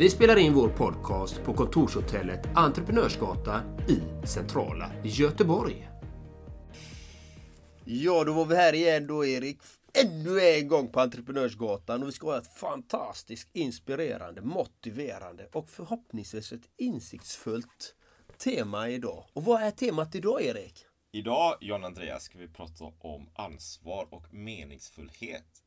[0.00, 5.88] Vi spelar in vår podcast på kontorshotellet Entreprenörsgatan i centrala Göteborg.
[7.84, 9.58] Ja, då var vi här igen då Erik.
[10.04, 16.52] Ännu en gång på Entreprenörsgatan och vi ska ha ett fantastiskt inspirerande, motiverande och förhoppningsvis
[16.52, 17.94] ett insiktsfullt
[18.44, 19.24] tema idag.
[19.32, 20.84] Och vad är temat idag Erik?
[21.12, 25.59] Idag, John Andreas, ska vi prata om ansvar och meningsfullhet.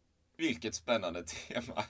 [0.43, 1.83] Vilket spännande tema!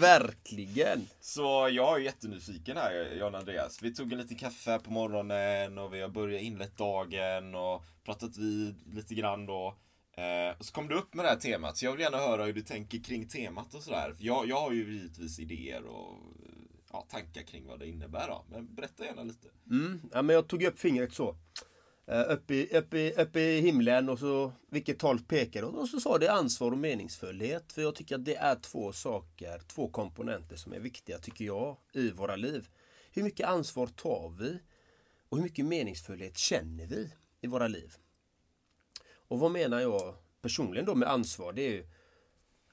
[0.00, 1.08] Verkligen!
[1.20, 3.82] Så jag är jättenyfiken här, John Andreas.
[3.82, 8.36] Vi tog en liten kaffe på morgonen och vi har börjat inlett dagen och pratat
[8.36, 9.78] vid lite grann då.
[10.16, 12.44] Eh, och så kom du upp med det här temat, så jag vill gärna höra
[12.44, 14.14] hur du tänker kring temat och sådär.
[14.18, 16.18] Jag, jag har ju givetvis idéer och
[16.92, 18.44] ja, tankar kring vad det innebär då.
[18.50, 19.48] Men berätta gärna lite.
[19.70, 21.36] Mm, ja, men jag tog upp fingret så.
[22.10, 25.74] Eh, Uppe i, upp, i, upp i himlen och så vilket håll pekar åt.
[25.74, 27.72] Och så sa det ansvar och meningsfullhet.
[27.72, 31.76] För jag tycker att det är två saker, två komponenter som är viktiga tycker jag
[31.92, 32.68] i våra liv.
[33.12, 34.58] Hur mycket ansvar tar vi?
[35.28, 37.94] Och hur mycket meningsfullhet känner vi i våra liv?
[39.28, 41.52] Och vad menar jag personligen då med ansvar?
[41.52, 41.86] Det är ju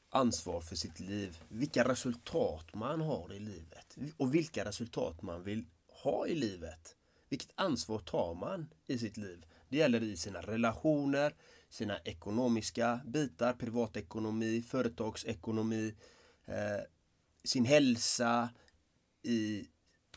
[0.09, 1.38] ansvar för sitt liv.
[1.50, 3.97] Vilka resultat man har i livet.
[4.17, 5.66] Och vilka resultat man vill
[6.03, 6.95] ha i livet.
[7.36, 9.45] Vilket ansvar tar man i sitt liv?
[9.69, 11.36] Det gäller i sina relationer,
[11.69, 15.95] sina ekonomiska bitar, privatekonomi, företagsekonomi,
[16.45, 16.83] eh,
[17.44, 18.50] sin hälsa,
[19.23, 19.67] i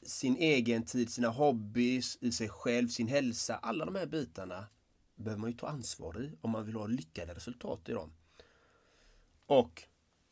[0.02, 3.56] sin egen tid, sina hobbys, i sig själv, sin hälsa.
[3.56, 4.66] Alla de här bitarna
[5.16, 8.12] behöver man ju ta ansvar i om man vill ha lyckade resultat i dem.
[9.46, 9.82] Och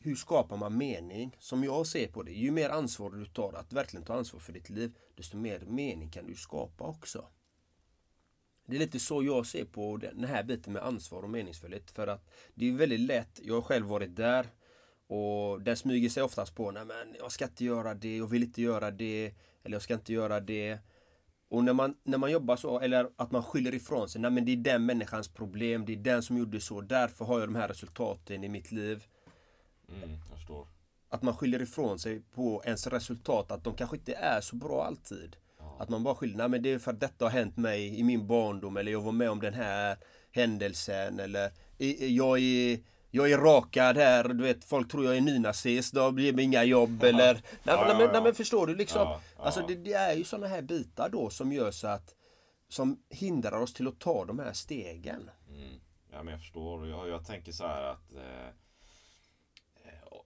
[0.07, 1.35] hur skapar man mening?
[1.39, 4.53] Som jag ser på det, ju mer ansvar du tar att verkligen ta ansvar för
[4.53, 7.27] ditt liv, desto mer mening kan du skapa också.
[8.65, 11.91] Det är lite så jag ser på den här biten med ansvar och meningsfullhet.
[11.91, 14.47] För att det är väldigt lätt, jag har själv varit där
[15.07, 18.43] och den smyger sig oftast på, nej men jag ska inte göra det, jag vill
[18.43, 20.79] inte göra det, eller jag ska inte göra det.
[21.49, 24.45] Och när man, när man jobbar så, eller att man skyller ifrån sig, nej men
[24.45, 27.55] det är den människans problem, det är den som gjorde så, därför har jag de
[27.55, 29.07] här resultaten i mitt liv.
[29.89, 30.67] Mm, jag förstår.
[31.09, 34.85] Att man skyller ifrån sig på ens resultat, att de kanske inte är så bra
[34.85, 35.35] alltid.
[35.59, 35.77] Ja.
[35.79, 38.03] Att man bara skyller, nej men det är för att detta har hänt mig i
[38.03, 39.97] min barndom eller jag var med om den här
[40.31, 41.51] händelsen eller
[41.99, 42.79] jag är
[43.11, 46.63] jag är rakad här, du vet folk tror jag är nynazist, då blir det inga
[46.63, 47.33] jobb eller...
[47.33, 49.01] Nej, ja, men, nej, men förstår du liksom?
[49.01, 49.43] Ja, ja.
[49.43, 52.15] Alltså det, det, är ju sådana här bitar då som gör så att
[52.69, 55.29] Som hindrar oss till att ta de här stegen.
[55.49, 55.79] Mm.
[56.11, 58.53] Ja men jag förstår, jag, jag tänker så här att eh,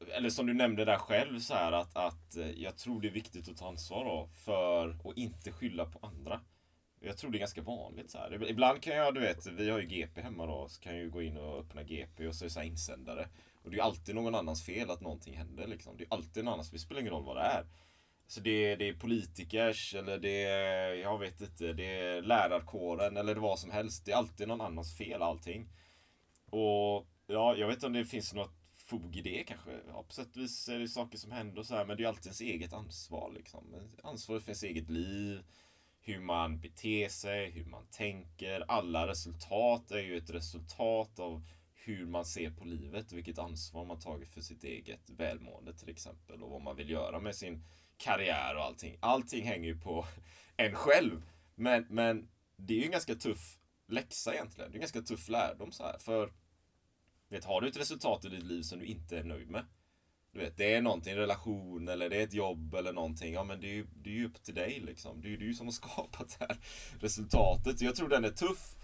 [0.07, 3.12] eller som du nämnde där själv så här att, att eh, jag tror det är
[3.12, 6.41] viktigt att ta ansvar då för att inte skylla på andra.
[7.03, 8.50] Jag tror det är ganska vanligt så här.
[8.50, 11.09] Ibland kan jag, du vet, vi har ju GP hemma då, så kan jag ju
[11.09, 13.28] gå in och öppna GP och så är det så insändare.
[13.63, 15.97] Och det är ju alltid någon annans fel att någonting händer liksom.
[15.97, 17.66] Det är alltid någon annans, det spelar ingen roll vad det är.
[18.28, 23.35] Så det, det är politikers eller det är, jag vet inte, det är lärarkåren eller
[23.35, 24.06] det vad som helst.
[24.06, 25.69] Det är alltid någon annans fel allting.
[26.50, 28.60] Och ja, jag vet inte om det finns något
[28.91, 29.72] fog i det kanske.
[29.88, 32.03] Ja, på sätt och vis är det saker som händer och så här, men det
[32.03, 33.31] är alltid ens eget ansvar.
[33.35, 33.75] Liksom.
[34.03, 35.44] Ansvaret för ens eget liv,
[36.02, 38.66] hur man beter sig, hur man tänker.
[38.68, 41.44] Alla resultat är ju ett resultat av
[41.74, 45.90] hur man ser på livet och vilket ansvar man tagit för sitt eget välmående till
[45.90, 47.63] exempel och vad man vill göra med sin
[47.97, 48.97] karriär och allting.
[49.00, 50.06] Allting hänger ju på
[50.58, 51.22] en själv.
[51.56, 54.72] Men, men det är ju en ganska tuff läxa egentligen.
[54.72, 55.97] Det är en ganska tuff lärdom så här.
[55.97, 56.34] För
[57.35, 59.65] vet, har du ett resultat i ditt liv som du inte är nöjd med.
[60.33, 63.33] Du vet, det är någonting, en relation eller det är ett jobb eller någonting.
[63.33, 65.22] Ja men det är ju, det är ju upp till dig liksom.
[65.22, 66.57] Det är ju du som har skapat det här
[66.99, 67.81] resultatet.
[67.81, 68.75] Jag tror den är tuff.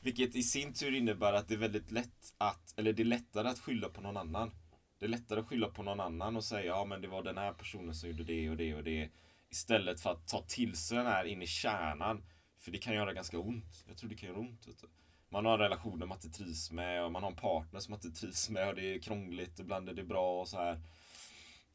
[0.00, 3.48] Vilket i sin tur innebär att det är väldigt lätt att, eller det är lättare
[3.48, 4.50] att skylla på någon annan.
[4.98, 7.38] Det är lättare att skylla på någon annan och säga ja men det var den
[7.38, 9.10] här personen som gjorde det och det och det.
[9.50, 12.24] Istället för att ta till sig den här in i kärnan.
[12.58, 13.84] För det kan göra ganska ont.
[13.88, 14.68] Jag tror det kan göra ont.
[14.68, 14.86] Vet du
[15.28, 18.00] man har en relation man inte trivs med och man har en partner som man
[18.04, 20.80] inte trivs med och det är krångligt, ibland är det bra och så här.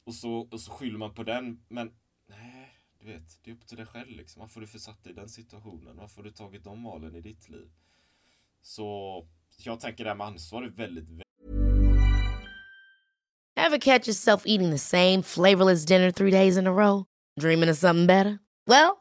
[0.03, 1.91] Och så, och så skyller man på den, men
[2.27, 4.39] nej, du vet, det är upp till dig själv liksom.
[4.39, 5.97] Varför har du försatt dig i den situationen?
[5.97, 7.71] Varför har du tagit de valen i ditt liv?
[8.61, 9.27] Så
[9.57, 11.25] jag tänker det här med ansvar är väldigt, väldigt
[13.55, 17.05] Have catch yourself eating the same flavorless dinner three days in a row?
[17.39, 18.39] Dreaming of something better?
[18.67, 19.00] Well,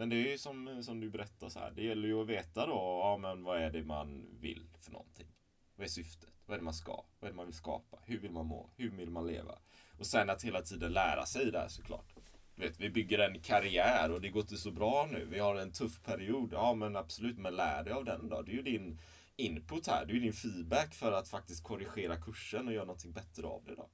[0.00, 1.70] Men det är ju som, som du berättar så här.
[1.70, 5.26] Det gäller ju att veta då, ja men vad är det man vill för någonting?
[5.76, 6.30] Vad är syftet?
[6.46, 6.92] Vad är det man ska?
[6.92, 7.98] Vad är det man vill skapa?
[8.04, 8.70] Hur vill man må?
[8.76, 9.58] Hur vill man leva?
[9.98, 12.14] Och sen att hela tiden lära sig där såklart.
[12.54, 15.24] Du vet, vi bygger en karriär och det går inte så bra nu.
[15.30, 16.52] Vi har en tuff period.
[16.52, 18.42] Ja men absolut, men lär dig av den då.
[18.42, 19.00] Det är ju din
[19.36, 20.06] input här.
[20.06, 23.64] Det är ju din feedback för att faktiskt korrigera kursen och göra någonting bättre av
[23.64, 23.90] det då.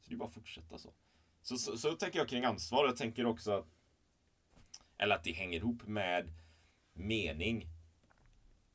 [0.00, 0.92] Så det är bara att fortsätta så.
[1.42, 2.86] Så, så, så tänker jag kring ansvar.
[2.86, 3.66] Jag tänker också att
[4.98, 6.32] eller att det hänger ihop med
[6.92, 7.68] mening.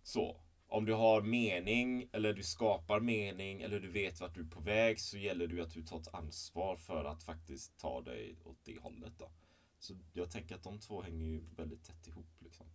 [0.03, 0.41] Så.
[0.71, 4.59] Om du har mening eller du skapar mening eller du vet vart du är på
[4.59, 8.57] väg så gäller det att du tar ett ansvar för att faktiskt ta dig åt
[8.63, 9.13] det hållet.
[9.17, 9.31] Då.
[9.79, 12.27] Så jag tänker att de två hänger ju väldigt tätt ihop.
[12.39, 12.65] Liksom.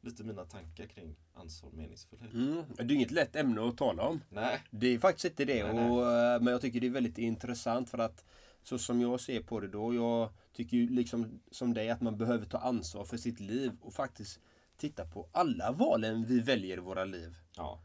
[0.00, 2.32] Lite mina tankar kring ansvar och meningsfullhet.
[2.32, 2.62] Mm.
[2.76, 4.20] Det är inget lätt ämne att tala om.
[4.30, 4.58] Nej.
[4.70, 5.64] Det är faktiskt inte det.
[5.64, 5.90] Nej, nej.
[5.90, 8.24] Och, eh, men jag tycker det är väldigt intressant för att
[8.68, 9.94] så som jag ser på det då.
[9.94, 13.94] Jag tycker ju liksom som dig att man behöver ta ansvar för sitt liv och
[13.94, 14.40] faktiskt
[14.76, 17.36] titta på alla valen vi väljer i våra liv.
[17.56, 17.82] Ja.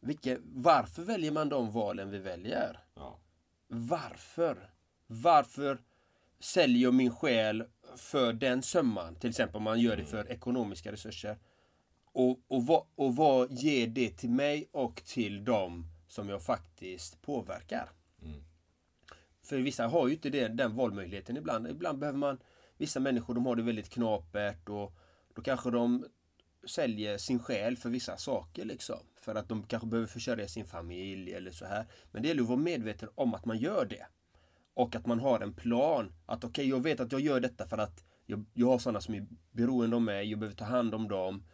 [0.00, 2.78] Vilka, varför väljer man de valen vi väljer?
[2.94, 3.18] Ja.
[3.68, 4.70] Varför?
[5.06, 5.78] Varför
[6.40, 7.64] säljer jag min själ
[7.96, 9.14] för den summan?
[9.14, 11.38] Till exempel om man gör det för ekonomiska resurser.
[12.12, 17.22] Och, och, vad, och vad ger det till mig och till dem som jag faktiskt
[17.22, 17.90] påverkar?
[18.22, 18.44] Mm.
[19.46, 21.66] För vissa har ju inte det, den valmöjligheten ibland.
[21.66, 22.38] Ibland behöver man
[22.78, 24.92] Vissa människor de har det väldigt knapert och
[25.34, 26.06] då kanske de
[26.66, 28.98] säljer sin själ för vissa saker liksom.
[29.14, 31.86] För att de kanske behöver försörja sin familj eller så här.
[32.12, 34.06] Men det gäller att vara medveten om att man gör det.
[34.74, 36.12] Och att man har en plan.
[36.26, 39.00] Att okej, okay, jag vet att jag gör detta för att jag, jag har sådana
[39.00, 40.30] som är beroende av mig.
[40.30, 41.44] Jag behöver ta hand om dem.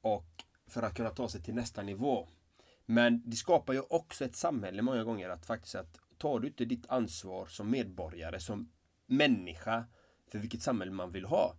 [0.00, 2.28] Och för att kunna ta sig till nästa nivå.
[2.84, 6.64] Men det skapar ju också ett samhälle många gånger att faktiskt att tar du inte
[6.64, 8.68] ditt ansvar som medborgare, som
[9.06, 9.84] människa
[10.28, 11.56] för vilket samhälle man vill ha.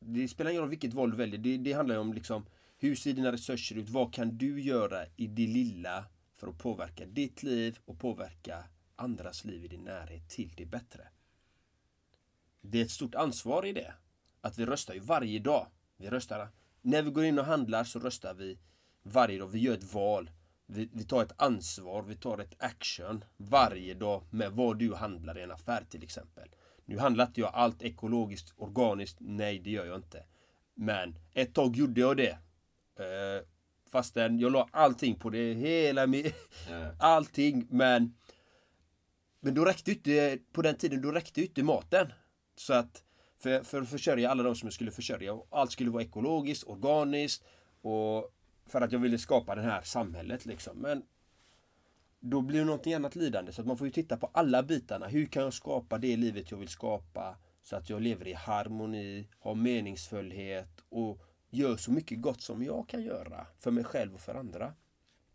[0.00, 1.38] Det spelar ingen roll vilket val du väljer.
[1.38, 2.46] Det, det handlar ju om liksom
[2.78, 3.88] hur ser dina resurser ut?
[3.88, 6.04] Vad kan du göra i det lilla
[6.36, 8.64] för att påverka ditt liv och påverka
[8.96, 11.08] andras liv i din närhet till det bättre?
[12.60, 13.94] Det är ett stort ansvar i det.
[14.40, 15.66] Att vi röstar ju varje dag.
[15.96, 16.48] Vi röstar.
[16.82, 18.58] När vi går in och handlar så röstar vi
[19.02, 19.48] varje dag.
[19.48, 20.30] Vi gör ett val.
[20.70, 25.38] Vi, vi, tar ett ansvar, vi tar ett action varje dag med vad du handlar
[25.38, 26.48] i en affär till exempel.
[26.84, 29.16] Nu handlar inte jag allt ekologiskt, organiskt.
[29.20, 30.24] Nej, det gör jag inte.
[30.74, 32.38] Men ett tag gjorde jag det.
[32.98, 33.46] Eh,
[33.90, 36.32] fastän jag la allting på det, hela mi
[37.00, 38.14] Allting, men
[39.40, 42.12] Men då räckte inte, på den tiden, då räckte inte maten.
[42.56, 43.04] Så att
[43.38, 45.38] för, för att försörja alla de som jag skulle försörja.
[45.50, 47.44] Allt skulle vara ekologiskt, organiskt
[47.80, 48.34] och
[48.68, 50.78] för att jag ville skapa det här samhället liksom.
[50.78, 51.02] Men
[52.20, 53.52] då blir det någonting annat lidande.
[53.52, 55.06] Så att man får ju titta på alla bitarna.
[55.06, 57.36] Hur kan jag skapa det livet jag vill skapa?
[57.62, 62.88] Så att jag lever i harmoni, har meningsfullhet och gör så mycket gott som jag
[62.88, 63.46] kan göra.
[63.58, 64.74] För mig själv och för andra.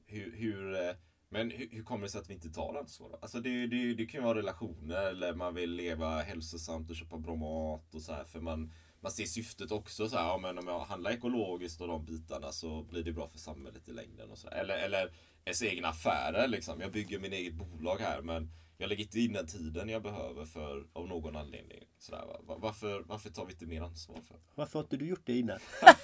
[0.05, 0.95] Hur, hur, eh,
[1.29, 3.09] men hur, hur kommer det sig att vi inte tar ansvar?
[3.09, 3.17] då?
[3.21, 7.17] Alltså det, det, det kan ju vara relationer eller man vill leva hälsosamt och köpa
[7.17, 8.23] bra mat och så här.
[8.23, 8.73] För man,
[9.03, 12.51] man ser syftet också så här, ja, men om jag handlar ekologiskt och de bitarna
[12.51, 14.47] så blir det bra för samhället i längden och så.
[14.47, 15.11] Eller, eller
[15.45, 16.81] ens egna affärer liksom.
[16.81, 20.45] Jag bygger min eget bolag här men jag lägger inte in den tiden jag behöver
[20.45, 21.83] för av någon anledning.
[21.99, 22.55] Sådär, va?
[22.57, 24.37] Varför, varför tar vi inte mer ansvar för?
[24.55, 25.59] Varför har inte du gjort det innan?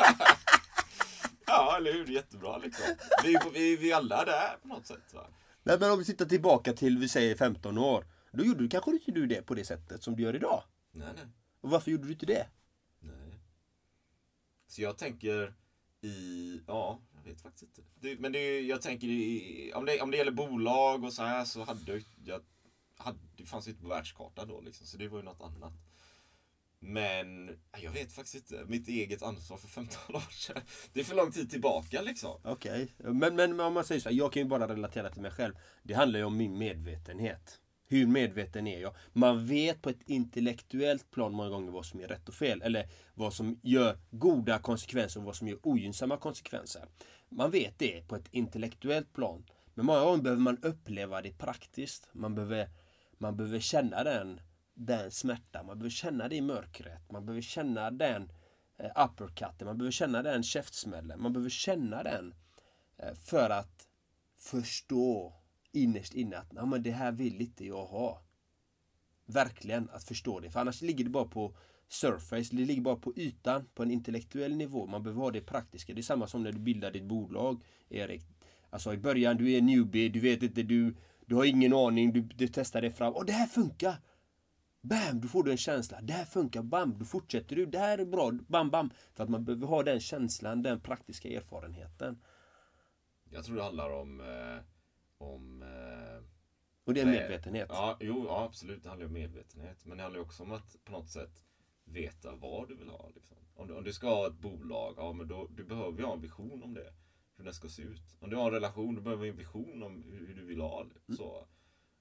[1.52, 2.06] Ja, eller hur?
[2.06, 2.86] Jättebra liksom.
[3.24, 5.14] Vi, vi, vi alla är där på något sätt.
[5.14, 5.28] Va?
[5.64, 8.06] Nej, men om vi tittar tillbaka till, vi säger 15 år.
[8.32, 10.64] Då gjorde du kanske inte du det på det sättet som du gör idag.
[10.92, 11.26] Nej, nej.
[11.62, 12.48] Och varför gjorde du inte det?
[14.70, 15.54] Så jag tänker
[16.02, 17.82] i, ja, jag vet faktiskt inte.
[17.96, 21.46] Det, men det, jag tänker i, om det, om det gäller bolag och så här
[21.46, 22.42] så hade jag,
[22.98, 25.74] hade, det fanns ju inte på världskartan då liksom, så det var ju något annat.
[26.80, 28.66] Men jag vet faktiskt inte.
[28.66, 30.62] Mitt eget ansvar för 15 år sedan.
[30.94, 32.42] Det är för lång tid tillbaka liksom.
[32.44, 35.32] Okej, men, men om man säger så här, jag kan ju bara relatera till mig
[35.32, 35.54] själv.
[35.84, 37.62] Det handlar ju om min medvetenhet.
[37.92, 38.96] Hur medveten är jag?
[39.14, 42.62] Man vet på ett intellektuellt plan många gånger vad som är rätt och fel.
[42.62, 46.86] Eller vad som gör goda konsekvenser och vad som gör ogynnsamma konsekvenser.
[47.30, 49.46] Man vet det på ett intellektuellt plan.
[49.74, 52.10] Men många gånger behöver man uppleva det praktiskt.
[52.12, 52.70] Man behöver,
[53.18, 54.42] man behöver känna den,
[54.74, 55.66] den smärtan.
[55.66, 57.12] Man behöver känna det i mörkret.
[57.12, 58.32] Man behöver känna den
[58.78, 59.68] eh, uppercutten.
[59.68, 61.22] Man behöver känna den käftsmällen.
[61.22, 62.34] Man behöver känna den
[62.98, 63.88] eh, för att
[64.40, 65.39] förstå
[65.74, 68.22] innerst inne att "Ja, men det här vill inte jag ha.
[69.26, 70.52] Verkligen att förstå det.
[70.52, 71.56] För annars ligger det bara på
[71.88, 72.56] surface.
[72.56, 73.66] Det ligger bara på ytan.
[73.74, 74.88] På en intellektuell nivå.
[74.88, 75.94] Man behöver ha det praktiska.
[75.94, 78.24] Det är samma som när du bildar ditt bolag, Erik.
[78.70, 80.10] Alltså i början, du är newbie.
[80.10, 80.96] Du vet inte, du,
[81.26, 82.14] du har ingen aning.
[82.14, 83.14] Du, du testar det fram.
[83.14, 83.96] Och det här funkar!
[84.82, 85.22] Bam!
[85.22, 86.02] Då får du en känsla.
[86.02, 86.64] Det här funkar.
[86.64, 86.98] Bam!
[87.00, 87.66] Då fortsätter du.
[87.66, 88.32] Det här är bra.
[88.32, 88.90] Bam, bam!
[89.14, 92.22] För att man behöver ha den känslan, den praktiska erfarenheten.
[93.32, 94.64] Jag tror det handlar om, eh,
[95.20, 96.24] om eh,
[96.84, 97.68] Och det är medvetenhet.
[97.70, 98.84] Ja, jo, ja, absolut.
[98.84, 99.86] Det handlar om medvetenhet.
[99.86, 101.44] Men det handlar också om att på något sätt
[101.84, 103.10] veta vad du vill ha.
[103.16, 103.38] Liksom.
[103.56, 106.14] Om, du, om du ska ha ett bolag, ja men då du behöver ju ha
[106.14, 106.94] en vision om det.
[107.38, 108.18] Hur den ska se ut.
[108.20, 110.62] Om du har en relation, då behöver du en vision om hur, hur du vill
[110.62, 111.16] ha det.
[111.16, 111.48] Så.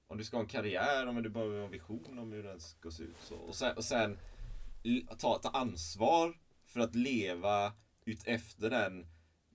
[0.07, 2.59] Om du ska ha en karriär, ja, men du behöver en vision om hur den
[2.59, 3.21] ska se ut.
[3.21, 3.35] Så.
[3.35, 4.17] Och sen, och sen
[5.17, 7.73] ta, ta ansvar för att leva
[8.05, 9.07] ut efter den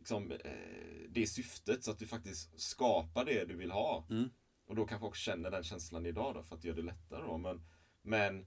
[0.04, 4.06] liksom, eh, det syftet så att du faktiskt skapar det du vill ha.
[4.10, 4.30] Mm.
[4.66, 7.38] Och då kanske också känner den känslan idag då för att göra det lättare då.
[7.38, 7.62] Men,
[8.02, 8.46] men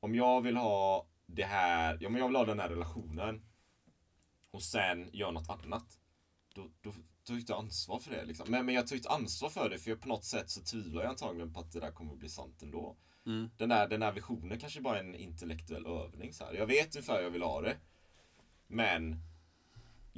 [0.00, 3.42] om jag vill ha det här, ja men jag vill ha den här relationen
[4.50, 5.98] och sen gör något annat.
[6.54, 8.50] Då, då tar jag inte ansvar för det liksom.
[8.50, 11.02] Men, men jag tar inte ansvar för det för jag, på något sätt så tvivlar
[11.02, 12.96] jag antagligen på att det där kommer att bli sant ändå.
[13.26, 13.50] Mm.
[13.56, 16.54] Den, där, den här visionen kanske bara är en intellektuell övning så här.
[16.54, 17.76] Jag vet ungefär hur jag vill ha det.
[18.66, 19.22] Men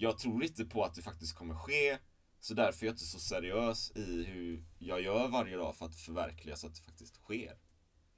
[0.01, 1.99] jag tror inte på att det faktiskt kommer ske.
[2.41, 5.97] Så därför är jag inte så seriös i hur jag gör varje dag för att
[5.97, 7.57] förverkliga så att det faktiskt sker.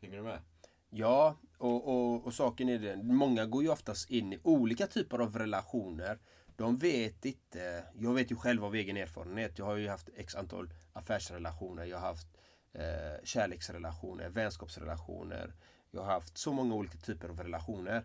[0.01, 0.43] Hänger du med?
[0.91, 3.17] Ja, och, och, och saken är den.
[3.17, 6.19] Många går ju oftast in i olika typer av relationer.
[6.57, 7.85] De vet inte.
[7.95, 9.59] Jag vet ju själv av egen erfarenhet.
[9.59, 11.85] Jag har ju haft x antal affärsrelationer.
[11.85, 12.27] Jag har haft
[12.73, 15.55] eh, kärleksrelationer, vänskapsrelationer.
[15.91, 18.05] Jag har haft så många olika typer av relationer.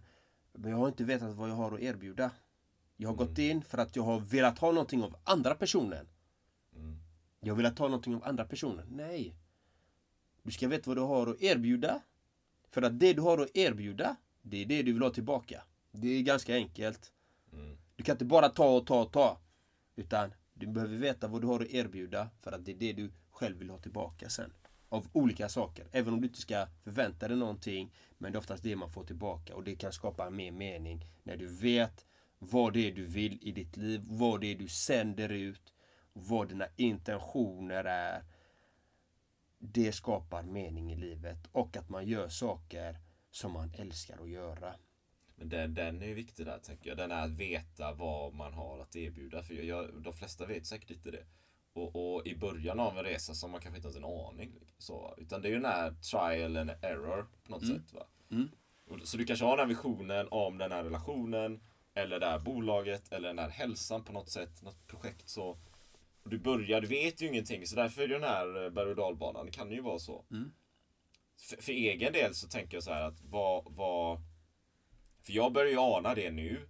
[0.53, 2.31] Men jag har inte vetat vad jag har att erbjuda.
[2.97, 6.07] Jag har gått in för att jag har velat ha någonting av andra personen.
[6.75, 6.99] Mm.
[7.39, 8.87] Jag velat ha någonting av andra personen.
[8.91, 9.35] Nej.
[10.43, 12.01] Du ska veta vad du har att erbjuda.
[12.69, 15.63] För att det du har att erbjuda, det är det du vill ha tillbaka.
[15.91, 17.11] Det är ganska enkelt.
[17.53, 17.77] Mm.
[17.95, 19.39] Du kan inte bara ta och ta och ta.
[19.95, 23.11] Utan du behöver veta vad du har att erbjuda för att det är det du
[23.31, 24.53] själv vill ha tillbaka sen.
[24.89, 25.87] Av olika saker.
[25.91, 27.93] Även om du inte ska förvänta dig någonting.
[28.17, 29.55] Men det är oftast det man får tillbaka.
[29.55, 31.05] Och det kan skapa mer mening.
[31.23, 32.06] När du vet
[32.39, 34.01] vad det är du vill i ditt liv.
[34.05, 35.73] Vad det är du sänder ut.
[36.13, 38.23] Vad dina intentioner är.
[39.59, 41.47] Det skapar mening i livet.
[41.51, 42.99] Och att man gör saker
[43.31, 44.75] som man älskar att göra.
[45.35, 46.97] Men den, den är viktig där tänker jag.
[46.97, 49.43] Den är att veta vad man har att erbjuda.
[49.43, 51.25] För jag, jag, de flesta vet säkert inte det.
[51.73, 54.53] Och, och i början av en resa så har man kanske inte ens en aning.
[54.77, 57.93] Så, utan det är ju den här trial and error på något sätt.
[57.93, 58.07] Va?
[58.31, 58.49] Mm.
[58.89, 61.61] Och, så du kanske har den här visionen om den här relationen.
[61.97, 63.11] Eller det här bolaget.
[63.11, 64.61] Eller den här hälsan på något sätt.
[64.61, 65.57] Något projekt så.
[66.23, 67.67] Du börjar, du vet ju ingenting.
[67.67, 69.45] Så därför är det den här eh, berg och dalbanan.
[69.45, 70.25] Det kan ju vara så.
[70.31, 70.51] Mm.
[71.39, 74.21] För, för egen del så tänker jag så här att vad, vad
[75.21, 76.69] för jag börjar ju ana det nu.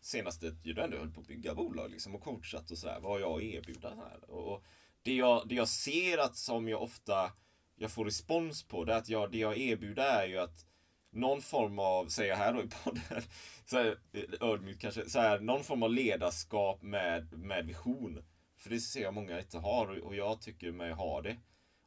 [0.00, 3.00] Senaste, jag ändå höll på att bygga bolag liksom och coachat och sådär.
[3.00, 4.30] Vad har jag att erbjuda här?
[4.30, 4.64] Och, och
[5.02, 7.32] det, jag, det jag ser att som jag ofta
[7.76, 10.66] jag får respons på det är att jag, det jag erbjuder är ju att
[11.12, 13.22] någon form av, säger jag här då i podden,
[13.66, 13.98] så här,
[14.40, 18.24] ödmjukt kanske, så här, någon form av ledarskap med, med vision.
[18.56, 21.36] För det ser jag många inte har och, jag tycker mig ha det.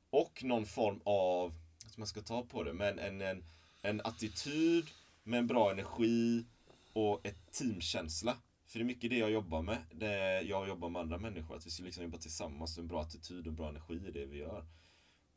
[0.09, 3.43] Och någon form av, som man ska ta på det, men en, en,
[3.81, 4.85] en attityd
[5.23, 6.45] med en bra energi
[6.93, 8.37] och ett teamkänsla.
[8.67, 9.77] För det är mycket det jag jobbar med.
[9.91, 11.55] Det jag jobbar med andra människor.
[11.55, 12.77] Att vi ska liksom jobba tillsammans.
[12.77, 14.65] En bra attityd och bra energi i det vi gör.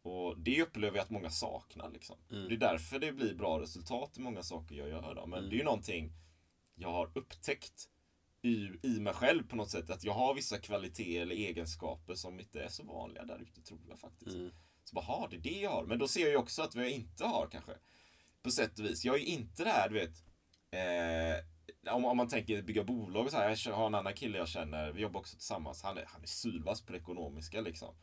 [0.09, 1.91] Och det upplever jag att många saknar.
[1.91, 2.17] Liksom.
[2.49, 5.15] Det är därför det blir bra resultat i många saker jag gör.
[5.15, 5.27] Då.
[5.27, 6.13] Men det är ju någonting
[6.75, 7.89] jag har upptäckt
[8.43, 9.91] i, i mig själv på något sätt.
[9.91, 13.81] Att jag har vissa kvaliteter eller egenskaper som inte är så vanliga där ute tror
[13.89, 14.37] jag faktiskt.
[14.85, 15.85] Så bara, ha det är det jag har.
[15.85, 17.73] Men då ser jag ju också att vad jag inte har kanske.
[18.43, 19.05] På sätt och vis.
[19.05, 20.25] Jag är ju inte det här, du vet.
[20.71, 23.63] Eh, om, om man tänker bygga bolag och så här.
[23.67, 25.83] Jag har en annan kille jag känner, vi jobbar också tillsammans.
[25.83, 27.95] Han är, han är sylvass på det ekonomiska liksom.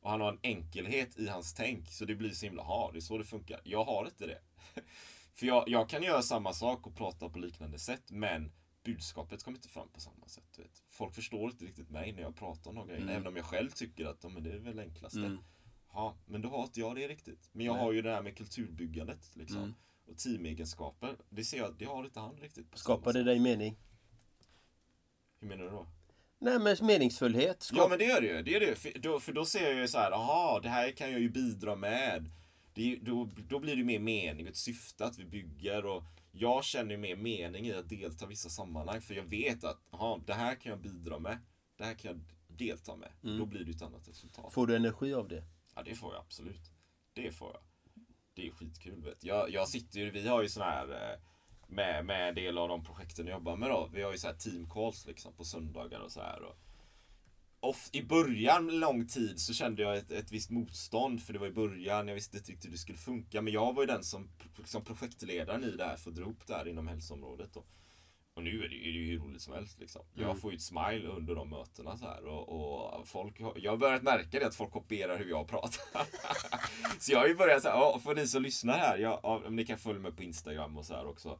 [0.00, 1.88] Och han har en enkelhet i hans tänk.
[1.88, 3.60] Så det blir så himla, ha det är så det funkar.
[3.64, 4.38] Jag har inte det.
[5.34, 8.10] För jag, jag kan göra samma sak och prata på liknande sätt.
[8.10, 8.52] Men
[8.84, 10.58] budskapet kommer inte fram på samma sätt.
[10.58, 10.84] Vet.
[10.88, 13.08] Folk förstår inte riktigt mig när jag pratar om några grejer.
[13.08, 15.38] Även om jag själv tycker att men det är väl enklaste.
[15.92, 17.50] Ja, men då har inte jag det riktigt.
[17.52, 19.36] Men jag har ju det här med kulturbyggandet.
[19.36, 19.74] Liksom.
[20.06, 21.16] Och teamegenskaper.
[21.30, 22.70] Det ser jag, det har inte han riktigt.
[22.70, 23.76] På Skapar det dig mening?
[25.40, 25.86] Hur menar du då?
[26.42, 27.62] Nej men meningsfullhet.
[27.62, 27.78] Skap...
[27.78, 28.42] Ja men det gör det ju.
[28.42, 28.74] Det är det.
[28.74, 31.28] För, då, för då ser jag ju så här, aha, det här kan jag ju
[31.28, 32.30] bidra med.
[32.74, 36.64] Det då, då blir det ju mer mening, ett syfte att vi bygger och jag
[36.64, 40.20] känner ju mer mening i att delta i vissa sammanhang för jag vet att, aha,
[40.26, 41.38] det här kan jag bidra med.
[41.76, 42.20] Det här kan jag
[42.56, 43.08] delta med.
[43.38, 44.52] Då blir det ju ett annat resultat.
[44.52, 45.44] Får du energi av det?
[45.74, 46.72] Ja det får jag absolut.
[47.12, 47.62] Det får jag.
[48.34, 49.50] Det är skitkul vet jag.
[49.50, 51.18] Jag sitter ju, vi har ju sån här eh,
[51.70, 53.90] med, med en del av de projekten jag jobbar med då.
[53.92, 56.42] Vi har ju så här team calls liksom på söndagar och så här.
[56.42, 56.56] Och
[57.60, 61.22] off, I början, lång tid, så kände jag ett, ett visst motstånd.
[61.22, 63.42] För det var i början, jag visste inte riktigt hur det skulle funka.
[63.42, 66.46] Men jag var ju den som liksom projektledaren i det här för att dra ihop
[66.46, 67.56] det här inom hälsoområdet.
[67.56, 67.66] Och,
[68.34, 70.02] och nu är det, är det ju hur roligt som helst liksom.
[70.14, 72.24] Jag får ju ett smile under de mötena så här.
[72.24, 76.02] Och, och folk, jag har börjat märka det att folk kopierar hur jag pratar.
[77.00, 79.56] så jag har ju börjat säga, ja, för ni som lyssnar här, jag, ja, om
[79.56, 81.38] ni kan följa mig på Instagram och så här också.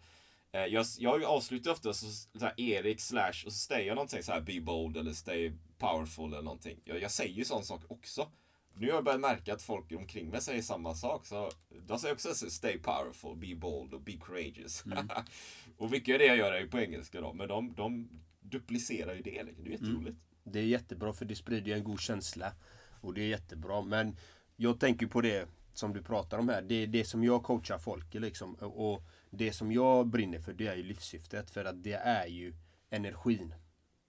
[0.53, 2.07] Eh, Jag, jag avslutar ofta så,
[2.39, 5.53] så här, Erik slash och så säger jag någonting så här be bold eller stay
[5.79, 6.81] powerful eller någonting.
[6.85, 8.29] Jag, jag säger ju sån sak också.
[8.75, 11.27] Nu har jag börjat märka att folk omkring mig säger samma sak.
[11.27, 11.51] Så
[11.87, 14.85] de säger också så, stay powerful, be bold och be courageous.
[15.79, 17.33] och mycket av det jag gör är ju på engelska då.
[17.33, 18.09] Men de, de
[18.41, 19.43] duplicerar ju det.
[19.43, 19.65] liksom.
[19.65, 20.19] Det är jätteroligt.
[20.45, 22.53] Det är jättebra för det sprider ju en god känsla.
[23.01, 23.83] Och det är jättebra.
[23.83, 24.17] Men
[24.57, 26.63] jag tänker på det som du pratar om här.
[26.63, 28.55] Det är det som jag coachar folk liksom.
[28.55, 31.51] Och det som jag brinner för det är ju livssyftet.
[31.51, 32.55] För att det är ju
[32.91, 33.55] energin.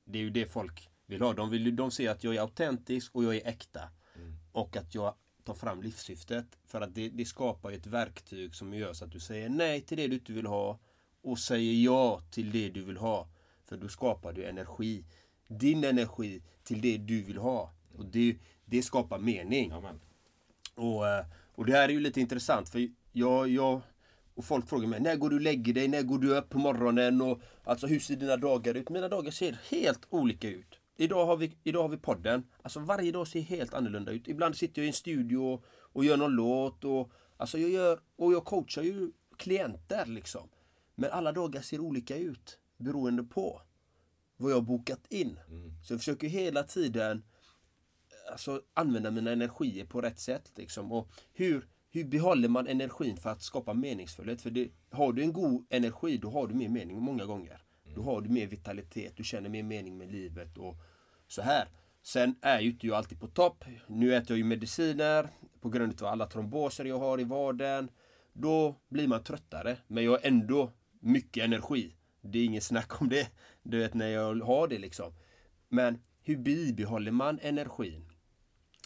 [0.06, 1.34] Det är ju det folk vill ha.
[1.34, 3.90] De, vill, de ser att jag är autentisk och jag är äkta.
[4.52, 6.46] Och att jag tar fram livssyftet.
[6.66, 9.98] För att det, det skapar ett verktyg som gör så att du säger nej till
[9.98, 10.80] det du inte vill ha.
[11.22, 13.28] Och säger ja till det du vill ha.
[13.66, 15.06] För då skapar du energi.
[15.48, 17.74] Din energi till det du vill ha.
[17.98, 19.74] Och det, det skapar mening.
[20.76, 23.82] Och, eh, och det här är ju lite intressant för jag, jag
[24.36, 25.88] och folk frågar mig när går du och lägger dig?
[25.88, 27.22] När går du upp på morgonen?
[27.22, 28.90] Och, alltså hur ser dina dagar ut?
[28.90, 30.80] Mina dagar ser helt olika ut.
[30.98, 32.44] Idag har vi, idag har vi podden.
[32.62, 34.28] Alltså varje dag ser helt annorlunda ut.
[34.28, 36.84] Ibland sitter jag i en studio och, och gör någon låt.
[36.84, 40.50] Och, alltså jag gör, och jag coachar ju klienter liksom.
[40.96, 43.62] Men alla dagar ser olika ut beroende på
[44.38, 45.40] vad jag har bokat in.
[45.84, 47.24] Så jag försöker hela tiden
[48.32, 50.52] alltså, använda mina energier på rätt sätt.
[50.56, 50.92] Liksom.
[50.92, 54.42] Och hur, hur behåller man energin för att skapa meningsfullhet?
[54.42, 57.62] För det, har du en god energi, då har du mer mening många gånger.
[57.96, 60.76] Då har du mer vitalitet, du känner mer mening med livet och
[61.28, 61.68] så här.
[62.04, 63.66] Sen är ju inte jag alltid på topp.
[63.88, 65.30] Nu äter jag ju mediciner
[65.62, 67.90] på grund av alla tromboser jag har i vaden.
[68.34, 71.96] Då blir man tröttare, men jag har ändå mycket energi.
[72.22, 73.32] Det är inget snack om det.
[73.64, 75.14] Du vet när jag har det liksom.
[75.70, 78.10] Men hur bibehåller man energin?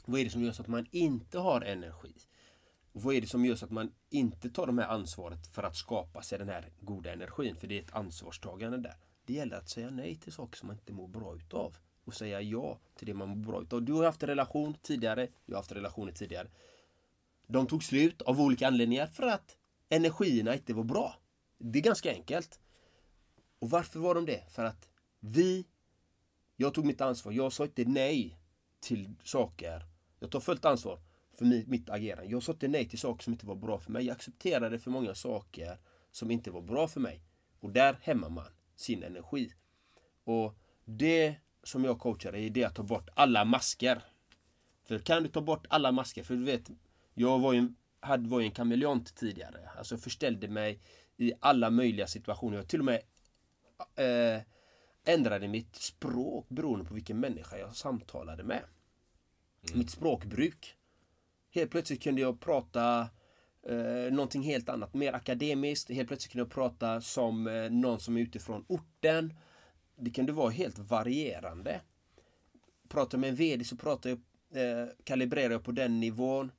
[0.06, 2.14] Vad är det som gör så att man inte har energi?
[2.96, 5.64] Och vad är det som gör så att man inte tar det här ansvaret för
[5.64, 7.56] att skapa sig den här goda energin?
[7.56, 8.96] För det är ett ansvarstagande där.
[9.26, 11.78] Det gäller att säga nej till saker som man inte mår bra utav.
[12.04, 13.82] Och säga ja till det man mår bra utav.
[13.82, 15.28] Du har haft en relation tidigare.
[15.46, 16.48] Jag har haft relationer tidigare.
[17.48, 19.58] De tog slut av olika anledningar för att
[19.90, 21.16] energierna inte var bra.
[21.58, 22.60] Det är ganska enkelt.
[23.60, 24.44] Och varför var de det?
[24.50, 25.66] För att vi
[26.56, 27.32] jag tog mitt ansvar.
[27.32, 28.40] Jag sa inte nej
[28.80, 29.86] till saker.
[30.20, 31.00] Jag tar fullt ansvar
[31.38, 32.32] för mi- mitt agerande.
[32.32, 34.06] Jag sa inte nej till saker som inte var bra för mig.
[34.06, 35.78] Jag accepterade för många saker
[36.12, 37.22] som inte var bra för mig.
[37.60, 39.54] Och där hämmar man sin energi.
[40.24, 44.04] Och det som jag coachar är det att ta bort alla masker.
[44.84, 46.70] För kan du ta bort alla masker, för du vet,
[47.14, 49.70] jag var ju en, hade, var ju en kameleont tidigare.
[49.78, 50.80] Alltså förställde mig
[51.18, 52.58] i alla möjliga situationer.
[52.58, 53.02] Jag till och med
[53.96, 54.42] eh,
[55.06, 58.64] ändrade mitt språk beroende på vilken människa jag samtalade med.
[59.74, 60.76] Mitt språkbruk.
[61.56, 63.10] Helt plötsligt kunde jag prata
[63.64, 65.90] eh, någonting helt annat, mer akademiskt.
[65.90, 69.34] Helt plötsligt kunde jag prata som eh, någon som är utifrån orten.
[69.96, 71.82] det kunde vara helt varierande.
[72.90, 74.20] Pratar jag med en VD så pratar jag,
[74.62, 76.52] eh, kalibrerar jag på den nivån.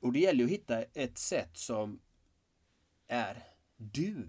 [0.00, 2.00] Och det gäller ju att hitta ett sätt som
[3.08, 3.44] är
[3.76, 4.28] du.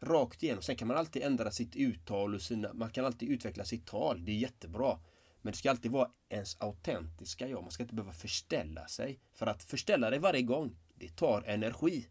[0.00, 0.62] Rakt igenom.
[0.62, 4.24] Sen kan man alltid ändra sitt uttal och sina, man kan alltid utveckla sitt tal.
[4.24, 4.98] Det är jättebra.
[5.46, 7.62] Men det ska alltid vara ens autentiska jag.
[7.62, 9.20] Man ska inte behöva förställa sig.
[9.32, 12.08] För att förställa dig varje gång, det tar energi.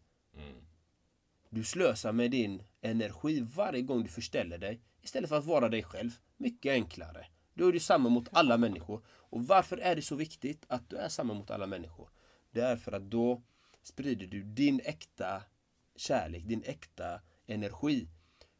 [1.50, 5.82] Du slösar med din energi varje gång du förställer dig istället för att vara dig
[5.82, 6.10] själv.
[6.36, 7.26] Mycket enklare.
[7.54, 9.02] Då är du samma mot alla människor.
[9.08, 12.10] Och varför är det så viktigt att du är samma mot alla människor?
[12.50, 13.42] Det är för att då
[13.82, 15.42] sprider du din äkta
[15.96, 18.08] kärlek, din äkta energi.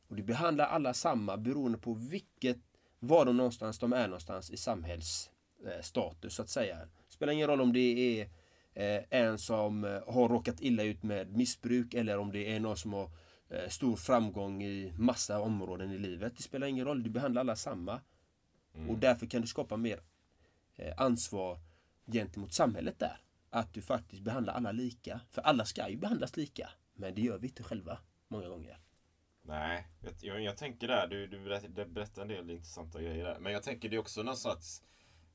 [0.08, 2.58] Och du behandlar alla samma beroende på vilket,
[2.98, 6.78] var de någonstans de är någonstans i samhällsstatus så att säga.
[7.08, 8.28] Spelar ingen roll om det är
[8.74, 12.76] eh, en som eh, har råkat illa ut med missbruk eller om det är någon
[12.76, 13.10] som har
[13.48, 16.36] eh, stor framgång i massa områden i livet.
[16.36, 18.00] Det spelar ingen roll, du behandlar alla samma.
[18.88, 20.00] Och därför kan du skapa mer
[20.96, 21.58] ansvar
[22.06, 23.20] gentemot samhället där.
[23.50, 25.20] Att du faktiskt behandlar alla lika.
[25.30, 26.70] För alla ska ju behandlas lika.
[26.94, 28.78] Men det gör vi inte själva många gånger.
[29.48, 29.86] Nej,
[30.20, 33.38] jag, jag, tänker där, du, du berätt- du berättar en del intressanta grejer där.
[33.38, 34.82] Men jag tänker det är också någon slags,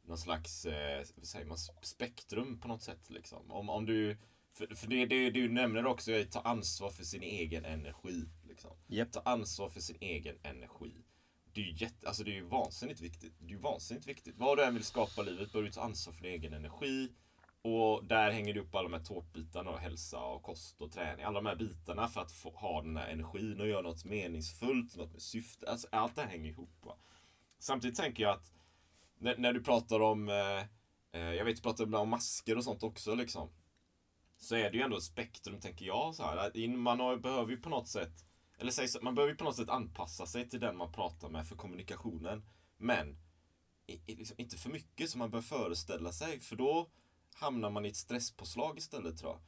[0.06, 3.10] någon slags eh, säger man, spektrum på något sätt.
[3.10, 3.52] Liksom.
[3.52, 4.18] Om, om du,
[4.54, 8.26] för, för det, det du nämner också är att ta ansvar för sin egen energi.
[8.48, 8.72] Liksom.
[8.88, 9.12] Japp.
[9.12, 10.94] Ta ansvar för sin egen energi.
[11.54, 13.34] Det är ju jätte, alltså det är vansinnigt viktigt.
[13.40, 14.36] Det är vansinnigt viktigt.
[14.38, 17.10] Vad du än vill skapa i livet bör du ta ansvar för din egen energi.
[17.64, 21.26] Och där hänger du upp alla de här tårtbitarna och hälsa och kost och träning.
[21.26, 24.98] Alla de här bitarna för att få, ha den här energin och göra något meningsfullt,
[24.98, 25.72] något med syfte.
[25.72, 26.86] Alltså allt det här hänger ihop.
[26.86, 26.98] Va?
[27.60, 28.52] Samtidigt tänker jag att
[29.18, 30.62] när, när du pratar om, eh,
[31.12, 33.50] eh jag vet du pratar ibland om masker och sånt också liksom.
[34.38, 36.68] Så är det ju ändå ett spektrum tänker jag så här.
[36.68, 38.26] Man har, behöver ju på något sätt,
[38.58, 41.30] eller säg så, man behöver ju på något sätt anpassa sig till den man pratar
[41.30, 42.44] med för kommunikationen.
[42.78, 43.18] Men
[43.88, 46.90] i, i, liksom, inte för mycket som man bör föreställa sig för då
[47.36, 49.40] hamnar man i ett stresspåslag istället tror jag.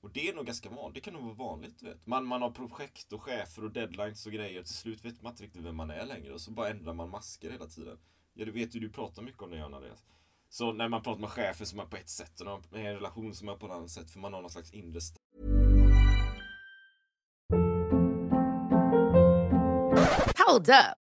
[0.00, 1.78] Och det är nog ganska vanligt, det kan nog vara vanligt.
[1.78, 2.06] du Vet.
[2.06, 4.62] Man, man har projekt och chefer och deadlines och grejer.
[4.62, 7.10] Till slut vet man inte riktigt vem man är längre och så bara ändrar man
[7.10, 7.98] masker hela tiden.
[8.34, 10.04] Ja, du vet ju, du pratar mycket om det Jan Andreas.
[10.48, 12.94] Så när man pratar med chefer så är man på ett sätt och med en
[12.94, 15.00] relation som är på ett annat sätt för man har någon slags inre
[20.46, 21.09] Hold up.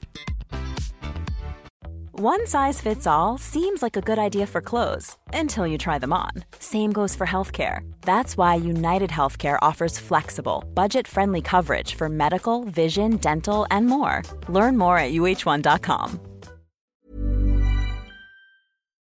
[2.13, 6.13] One size fits all seems like a good idea for clothes until you try them
[6.13, 6.31] on.
[6.59, 7.89] Same goes for healthcare.
[8.01, 14.21] That's why United Healthcare offers flexible, budget friendly coverage for medical, vision, dental, and more.
[14.49, 16.19] Learn more at uh1.com.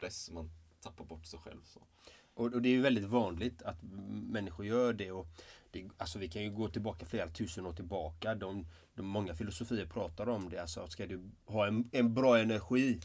[0.07, 0.51] stress, man
[0.83, 1.63] tappar bort sig själv.
[1.65, 1.81] Så.
[2.35, 5.11] Och, och det är ju väldigt vanligt att människor gör det.
[5.11, 5.27] Och
[5.77, 8.35] det alltså vi kan ju gå tillbaka flera tusen år tillbaka.
[8.35, 10.59] De, de många filosofier pratar om det.
[10.59, 13.01] Alltså ska du ha en, en bra energi,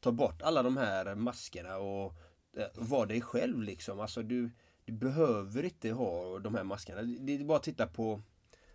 [0.00, 2.14] ta bort alla de här maskerna och
[2.56, 4.00] eh, var dig själv liksom.
[4.00, 4.50] Alltså du,
[4.84, 7.02] du behöver inte ha de här maskerna.
[7.02, 8.20] Det, det är bara att titta på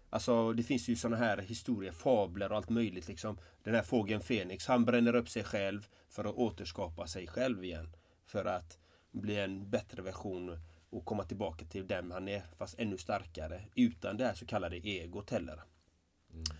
[0.09, 3.37] Alltså det finns ju såna här historier, fabler och allt möjligt liksom.
[3.63, 7.95] Den här fågeln Fenix, han bränner upp sig själv för att återskapa sig själv igen.
[8.25, 8.79] För att
[9.11, 10.59] bli en bättre version
[10.95, 13.61] och komma tillbaka till den han är, fast ännu starkare.
[13.75, 15.63] Utan det här så kallade egot heller.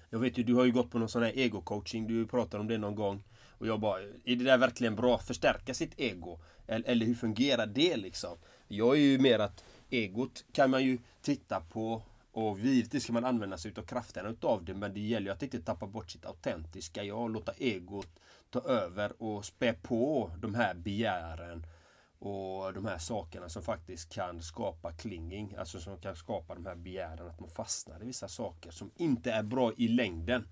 [0.10, 2.68] Jag vet ju, du har ju gått på någon sån här ego-coaching, du pratar om
[2.68, 3.24] det någon gång.
[3.50, 5.18] Och jag bara, är det där verkligen bra?
[5.18, 6.40] Förstärka sitt ego?
[6.68, 8.38] Eller, eller hur fungerar det liksom?
[8.68, 13.26] Jag är ju mer att egot kan man ju titta på och givetvis ska man
[13.26, 16.26] använda sig utav krafterna utav det men det gäller ju att inte tappa bort sitt
[16.26, 18.20] autentiska jag och låta egot
[18.50, 21.66] ta över och spä på de här begären
[22.26, 26.76] och de här sakerna som faktiskt kan skapa klinging, alltså som kan skapa de här
[26.76, 30.48] begären att man fastnar i vissa saker som inte är bra i längden.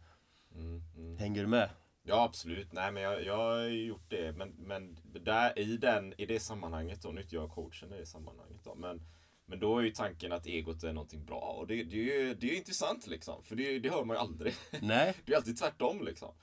[1.19, 1.69] Hänger du med?
[2.03, 4.37] Ja absolut, nej men jag, jag har gjort det.
[4.37, 7.97] Men, men där, i, den, i det sammanhanget då, nu är inte jag coachen i
[7.97, 8.75] det sammanhanget då.
[8.75, 9.01] Men,
[9.45, 11.55] men då är ju tanken att egot är någonting bra.
[11.59, 13.43] Och det, det är ju det är intressant liksom.
[13.43, 14.53] För det, det hör man ju aldrig.
[14.81, 15.13] Nej.
[15.25, 16.33] Det är alltid tvärtom liksom.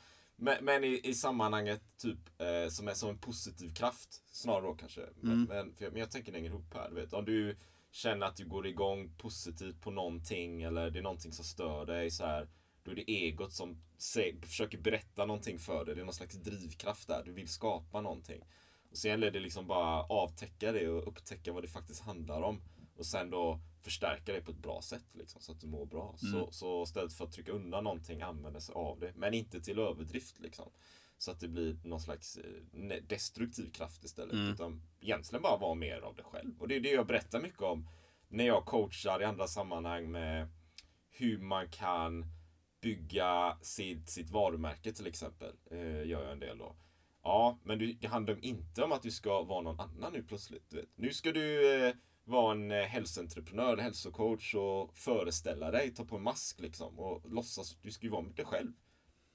[0.42, 4.74] Men, men i, i sammanhanget typ eh, som är som en positiv kraft snarare då
[4.74, 5.00] kanske.
[5.20, 6.88] Men, men, för jag, men jag tänker längre ihop här.
[6.88, 7.56] Du vet, om du
[7.90, 12.10] känner att du går igång positivt på någonting eller det är någonting som stör dig
[12.10, 12.48] så här.
[12.82, 15.94] Då är det egot som sä- försöker berätta någonting för dig.
[15.94, 17.22] Det är någon slags drivkraft där.
[17.24, 18.42] Du vill skapa någonting.
[18.90, 22.62] Och sen gäller det liksom bara avtäcka det och upptäcka vad det faktiskt handlar om.
[22.96, 26.16] Och sen då förstärka det på ett bra sätt liksom, så att du mår bra.
[26.22, 26.32] Mm.
[26.32, 29.12] Så, så istället för att trycka undan någonting, använda sig av det.
[29.16, 30.70] Men inte till överdrift liksom.
[31.18, 34.32] Så att det blir någon slags eh, destruktiv kraft istället.
[34.32, 34.52] Mm.
[34.52, 36.60] Utan egentligen bara vara mer av det själv.
[36.60, 37.88] Och det är det jag berättar mycket om
[38.28, 40.48] när jag coachar i andra sammanhang med
[41.10, 42.24] hur man kan
[42.80, 45.54] bygga sitt, sitt varumärke till exempel.
[45.70, 46.76] Eh, gör jag en del då.
[47.22, 50.74] Ja, men det handlar inte om att du ska vara någon annan nu plötsligt.
[50.96, 56.22] Nu ska du eh, vara en eh, hälsoentreprenör, hälsocoach och föreställa dig, ta på en
[56.22, 57.76] mask liksom och låtsas.
[57.82, 58.72] Du ska ju vara dig själv.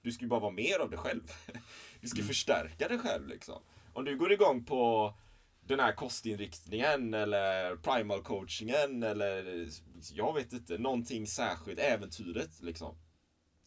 [0.01, 1.31] Du ska ju bara vara mer av dig själv.
[2.01, 3.61] Du ska förstärka dig själv liksom.
[3.93, 5.13] Om du går igång på
[5.67, 9.67] den här kostinriktningen eller primal coachingen eller
[10.13, 12.97] jag vet inte, någonting särskilt, äventyret liksom.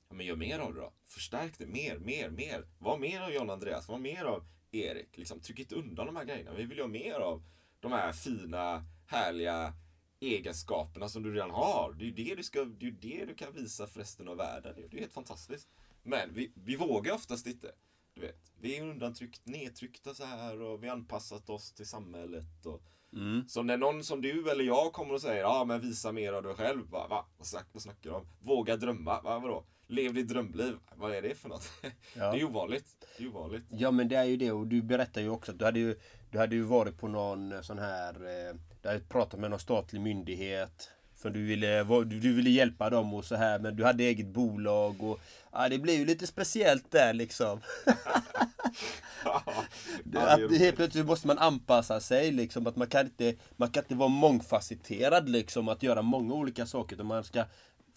[0.08, 0.92] Ja, men gör mer av det då.
[1.04, 2.66] Förstärk det mer, mer, mer.
[2.78, 5.18] Var mer av John Andreas, var mer av Erik.
[5.18, 6.52] Liksom, tryck inte undan de här grejerna.
[6.54, 7.42] Vi vill ha mer av
[7.80, 9.72] de här fina, härliga
[10.20, 11.92] egenskaperna som du redan har.
[11.98, 14.36] Det är ju det du, ska, det är det du kan visa för resten av
[14.36, 14.74] världen.
[14.76, 15.68] Det är ju helt fantastiskt.
[16.02, 17.72] Men vi, vi vågar oftast inte.
[18.14, 22.66] Du vet, vi är undantryckt, nedtryckta så här och vi har anpassat oss till samhället.
[22.66, 22.82] Och,
[23.48, 26.42] Så när någon som du eller jag kommer och säger ja men visa mer av
[26.42, 26.88] dig själv.
[26.88, 27.26] Bara, va?
[27.36, 28.28] Vad, snack, vad snackar du om?
[28.40, 29.20] Våga drömma.
[29.22, 29.64] Va, vadå?
[29.86, 30.76] Lev ditt drömliv.
[30.96, 31.72] Vad är det för något?
[32.14, 33.06] Det är ovanligt.
[33.18, 33.64] Det är ovanligt.
[33.70, 35.96] Ja men det är ju det och du berättar ju också att du hade ju,
[36.30, 40.00] du hade ju varit på någon sån här eh, Du hade pratat med någon statlig
[40.00, 40.90] myndighet.
[41.16, 45.02] För du ville, du, ville hjälpa dem och så här men du hade eget bolag
[45.02, 45.20] och
[45.52, 47.60] Ja det blir ju lite speciellt där liksom.
[50.14, 50.58] Att.
[50.58, 54.08] Helt plötsligt måste man anpassa sig liksom att man kan inte Man kan inte vara
[54.08, 57.44] mångfacetterad liksom att göra många olika saker utan man ska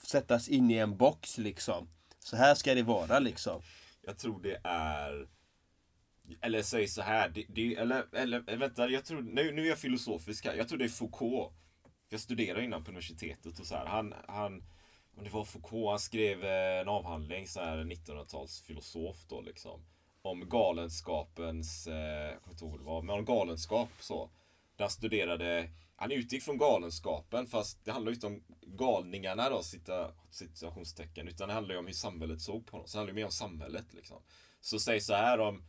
[0.04, 1.88] Sättas in i en box liksom.
[2.20, 3.62] Så här ska det vara liksom.
[4.06, 5.28] Jag tror det är
[6.42, 9.80] eller säg så här det, det, eller, eller vänta, jag tror, nu, nu är jag
[9.80, 10.54] filosofisk här.
[10.54, 11.54] Jag tror det är Foucault
[12.10, 13.86] Jag studerade innan på universitetet och så här.
[13.86, 14.64] Han, han
[15.18, 19.86] om det var Foucault, han skrev eh, en avhandling, så här 1900-talsfilosof då liksom
[20.22, 21.96] Om galenskapens, eh,
[22.32, 24.30] jag kommer inte ihåg vad det var, men om galenskap så
[24.76, 29.64] Där han studerade, han utgick från galenskapen fast det handlar ju inte om galningarna då,
[29.64, 32.88] cita, citationstecken, utan det handlar ju om hur samhället såg på honom.
[32.88, 34.18] Så det handlar ju mer om samhället liksom.
[34.62, 35.64] Så säg så här om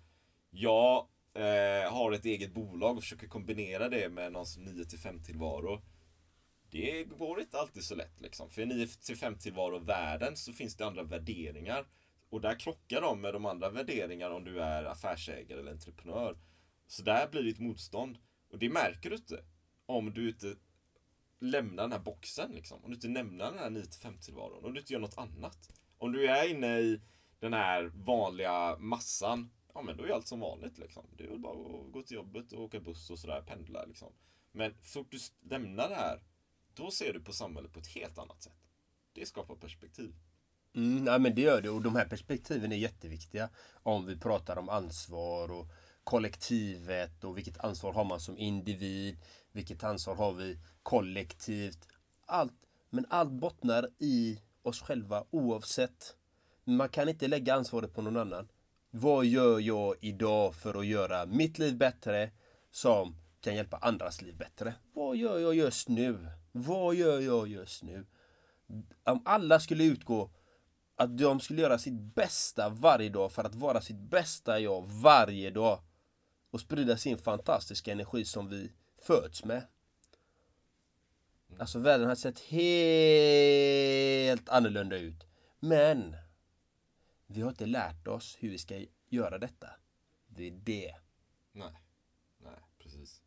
[0.54, 5.22] jag eh, har ett eget bolag och försöker kombinera det med någons 9 till 5
[5.22, 5.82] tillvaro.
[6.70, 8.50] Det går inte alltid så lätt liksom.
[8.50, 11.86] För i 9 till 5 tillvaro världen så finns det andra värderingar.
[12.30, 16.38] Och där krockar de med de andra värderingarna om du är affärsägare eller entreprenör.
[16.86, 18.18] Så där blir det ett motstånd.
[18.50, 19.44] Och det märker du inte.
[19.86, 20.56] Om du inte
[21.38, 22.84] lämnar den här boxen liksom.
[22.84, 24.64] Om du inte lämnar den här 9 till 5 tillvaron.
[24.64, 25.72] Om du inte gör något annat.
[25.98, 27.00] Om du är inne i
[27.40, 29.50] den här vanliga massan.
[29.74, 31.06] Ja men då är allt som vanligt liksom.
[31.16, 34.12] Det är väl bara att gå till jobbet och åka buss och sådär, pendla liksom.
[34.52, 36.22] Men så fort du lämnar det här.
[36.74, 38.58] Då ser du på samhället på ett helt annat sätt.
[39.12, 40.14] Det skapar perspektiv.
[40.74, 43.48] Mm, nej men det gör det och de här perspektiven är jätteviktiga.
[43.82, 45.66] Om vi pratar om ansvar och
[46.04, 49.16] kollektivet och vilket ansvar har man som individ.
[49.52, 51.88] Vilket ansvar har vi kollektivt.
[52.26, 52.52] Allt.
[52.90, 56.16] Men allt bottnar i oss själva oavsett.
[56.64, 58.48] Man kan inte lägga ansvaret på någon annan.
[58.94, 62.30] Vad gör jag idag för att göra mitt liv bättre
[62.70, 64.74] som kan hjälpa andras liv bättre?
[64.92, 66.28] Vad gör jag just nu?
[66.52, 68.06] Vad gör jag just nu?
[69.04, 70.30] Om alla skulle utgå
[70.96, 75.50] att de skulle göra sitt bästa varje dag för att vara sitt bästa jag varje
[75.50, 75.80] dag
[76.50, 79.66] och sprida sin fantastiska energi som vi föds med.
[81.58, 82.58] Alltså världen har sett helt
[84.48, 85.26] annorlunda ut.
[85.60, 86.16] Men
[87.32, 89.70] vi har inte lärt oss hur vi ska göra detta.
[90.26, 90.94] Det är det.
[91.52, 91.82] Nej.
[92.38, 93.22] Nej, precis.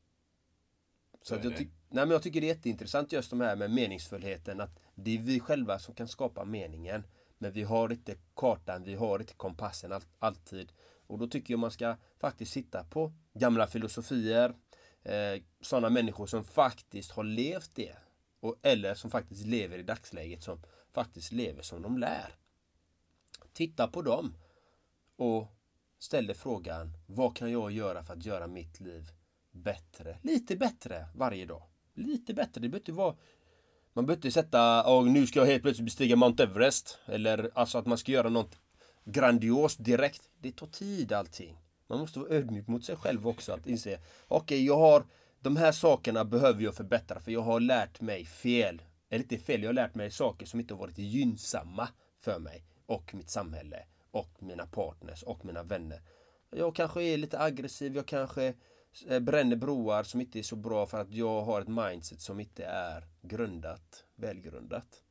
[1.11, 3.55] Så Så att jag, ty- nej, men jag tycker det är jätteintressant just de här
[3.55, 4.61] med meningsfullheten.
[4.61, 7.03] Att det är vi själva som kan skapa meningen.
[7.37, 10.71] Men vi har inte kartan, vi har inte kompassen all, alltid.
[11.07, 14.55] Och då tycker jag man ska faktiskt sitta på gamla filosofier.
[15.03, 17.95] Eh, sådana människor som faktiskt har levt det.
[18.39, 20.63] Och, eller som faktiskt lever i dagsläget som
[20.93, 22.35] faktiskt lever som de lär.
[23.55, 24.33] Titta på dem.
[25.15, 25.47] Och
[25.99, 29.11] ställer frågan Vad kan jag göra för att göra mitt liv
[29.51, 30.17] bättre?
[30.21, 31.63] Lite bättre varje dag.
[31.93, 32.61] Lite bättre.
[32.61, 33.15] Det behöver inte vara
[33.93, 36.99] Man behöver inte sätta och nu ska jag helt plötsligt bestiga Mount Everest.
[37.05, 38.59] Eller alltså att man ska göra något
[39.05, 40.29] grandiost direkt.
[40.39, 41.61] Det tar tid allting.
[41.87, 43.53] Man måste vara ödmjuk mot sig själv också.
[43.53, 45.05] Att inse Okej, jag har
[45.39, 48.81] De här sakerna behöver jag förbättra för jag har lärt mig fel.
[49.09, 51.87] Eller inte fel, jag har lärt mig saker som inte har varit gynnsamma
[52.19, 56.01] för mig och mitt samhälle och mina partners och mina vänner.
[56.49, 58.53] Jag kanske är lite aggressiv, jag kanske
[59.07, 62.39] eh, bränner broar som inte är så bra för att jag har ett mindset som
[62.39, 65.03] inte är grundat, välgrundat.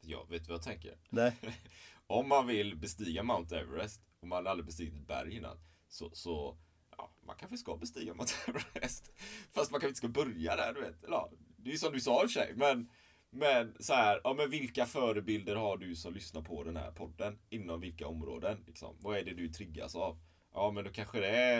[0.00, 0.98] Ja, vet du vad jag tänker?
[1.08, 1.36] Nej.
[2.06, 6.58] Om man vill bestiga Mount Everest och man aldrig bestigit ett berg innan så, så
[6.96, 9.12] ja, man kanske ska bestiga Mount Everest.
[9.50, 11.04] Fast man kanske inte ska börja där, du vet.
[11.04, 12.88] Eller, ja, det är ju som du sa i och för sig, men
[13.32, 17.38] men så här, ja men vilka förebilder har du som lyssnar på den här podden?
[17.50, 18.64] Inom vilka områden?
[18.66, 18.96] Liksom?
[19.00, 20.18] Vad är det du triggas av?
[20.54, 21.58] Ja men då kanske det är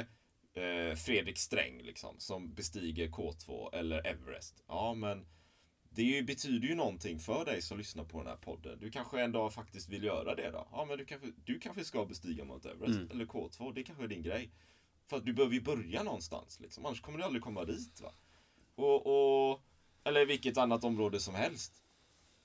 [0.54, 4.64] eh, Fredrik Sträng liksom, som bestiger K2 eller Everest.
[4.68, 5.26] Ja men
[5.90, 8.78] det betyder ju någonting för dig som lyssnar på den här podden.
[8.80, 10.68] Du kanske en dag faktiskt vill göra det då?
[10.72, 13.10] Ja men du kanske, du kanske ska bestiga Mount Everest Mm.
[13.10, 13.72] eller K2.
[13.74, 14.50] Det kanske är din grej.
[15.06, 16.86] För att du behöver ju börja någonstans liksom.
[16.86, 18.12] Annars kommer du aldrig komma dit va.
[18.74, 19.06] Och,
[19.52, 19.62] och
[20.04, 21.72] eller vilket annat område som helst.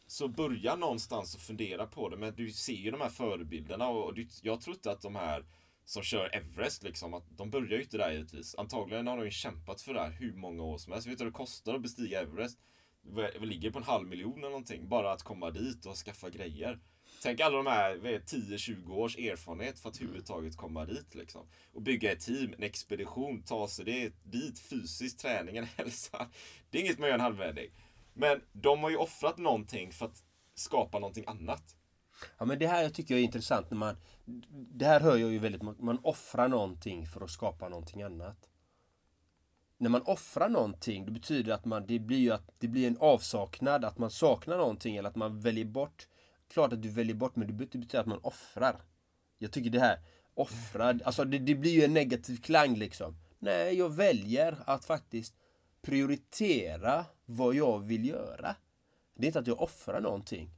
[0.07, 2.17] Så börja någonstans och fundera på det.
[2.17, 5.45] Men du ser ju de här förebilderna och du, jag tror inte att de här
[5.85, 8.55] som kör Everest liksom, att de börjar ju inte där givetvis.
[8.55, 11.07] Antagligen har de ju kämpat för det här hur många år som helst.
[11.07, 12.59] Vet du vad det kostar att bestiga Everest?
[13.15, 14.89] Det ligger på en halv miljon eller någonting.
[14.89, 16.79] Bara att komma dit och skaffa grejer.
[17.21, 21.15] Tänk alla de här vad är det, 10-20 års erfarenhet för att överhuvudtaget komma dit
[21.15, 21.47] liksom.
[21.73, 26.27] Och bygga ett team, en expedition, ta sig det, dit fysiskt, träningen, hälsa.
[26.69, 27.69] Det är inget man gör en halvvändning.
[28.13, 30.23] Men de har ju offrat någonting för att
[30.56, 31.75] skapa någonting annat.
[32.38, 33.95] Ja men det här jag tycker jag är intressant när man
[34.75, 38.49] Det här hör jag ju väldigt mycket, man offrar någonting för att skapa någonting annat.
[39.77, 42.88] När man offrar någonting, det betyder det att man, det blir ju att det blir
[42.88, 46.08] en avsaknad, att man saknar någonting eller att man väljer bort
[46.47, 48.81] Klart att du väljer bort men det betyder att man offrar.
[49.38, 49.99] Jag tycker det här,
[50.33, 53.17] offra, alltså det, det blir ju en negativ klang liksom.
[53.39, 55.36] Nej, jag väljer att faktiskt
[55.81, 58.55] prioritera vad jag vill göra.
[59.15, 60.49] Det är inte att jag offrar någonting.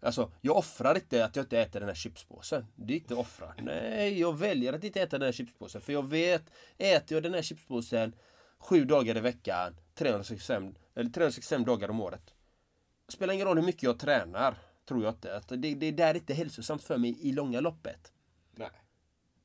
[0.00, 2.66] Alltså, jag offrar inte att jag inte äter den här chipspåsen.
[2.76, 3.54] Det är inte offra.
[3.58, 5.80] Nej, jag väljer att inte äta den här chipspåsen.
[5.80, 6.42] För jag vet,
[6.78, 8.14] äter jag den här chipspåsen
[8.58, 12.34] sju dagar i veckan, 365, eller 365 dagar om året.
[13.08, 14.54] Spelar ingen roll hur mycket jag tränar,
[14.88, 15.36] tror jag inte.
[15.36, 18.12] Att det, det där är inte hälsosamt för mig i långa loppet.
[18.54, 18.70] Nej.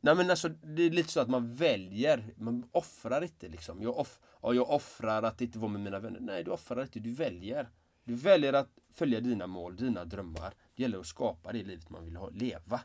[0.01, 3.81] Nej men alltså det är lite så att man väljer, man offrar inte liksom.
[3.81, 6.19] Jag, off, ja, jag offrar att inte vara med mina vänner.
[6.19, 7.69] Nej du offrar inte, du väljer.
[8.03, 10.53] Du väljer att följa dina mål, dina drömmar.
[10.75, 12.81] Det gäller att skapa det livet man vill ha, leva.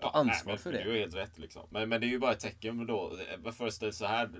[0.00, 0.98] Ta ansvar nej, för Du har det.
[0.98, 1.68] helt rätt liksom.
[1.70, 3.18] Men, men det är ju bara ett tecken då.
[3.44, 4.30] Jag föreställer så här.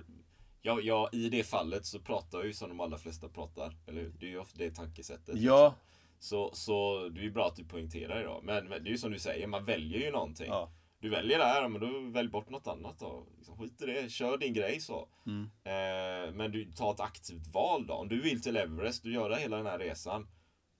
[0.61, 3.77] Ja, ja, i det fallet så pratar jag ju som de allra flesta pratar.
[3.87, 4.13] Eller hur?
[4.19, 5.35] Det är ju ofta det tankesättet.
[5.37, 5.75] Ja,
[6.19, 8.41] Så, så det är ju bra att du poängterar då.
[8.43, 10.47] Men, men det är ju som du säger, man väljer ju någonting.
[10.47, 10.71] Ja.
[10.99, 13.27] Du väljer det här, men då välj bort något annat då.
[13.37, 15.07] Liksom, skit i det, kör din grej så.
[15.25, 15.43] Mm.
[15.43, 17.93] Eh, men du tar ett aktivt val då.
[17.93, 20.27] Om du vill till Everest, du gör hela den här resan.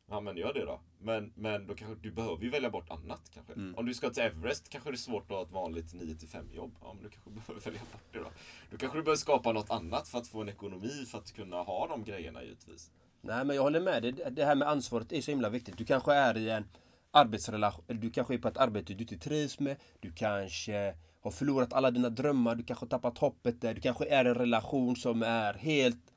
[0.10, 0.82] Ja men gör det då.
[1.00, 3.54] Men, men då kanske, du behöver ju välja bort annat kanske.
[3.54, 3.76] Mm.
[3.76, 6.78] Om du ska till Everest kanske det är svårt att ha ett vanligt 9-5 jobb.
[6.82, 8.32] Ja men du kanske behöver välja bort det då.
[8.72, 11.62] Då kanske du behöver skapa något annat för att få en ekonomi för att kunna
[11.64, 12.92] ha de grejerna givetvis.
[13.28, 14.12] Nej men jag håller med dig.
[14.12, 15.78] Det här med ansvaret är så himla viktigt.
[15.78, 16.66] Du kanske är i en
[17.12, 19.78] arbetsrelation, du kanske är på ett arbete du inte trivs med.
[20.00, 23.74] Du kanske har förlorat alla dina drömmar, du kanske har tappat hoppet där.
[23.74, 26.14] Du kanske är i en relation som är helt,